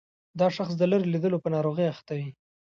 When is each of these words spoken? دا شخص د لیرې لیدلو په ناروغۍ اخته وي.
دا 0.39 0.47
شخص 0.55 0.73
د 0.77 0.81
لیرې 0.91 1.07
لیدلو 1.13 1.37
په 1.43 1.49
ناروغۍ 1.55 1.87
اخته 1.89 2.11
وي. 2.17 2.29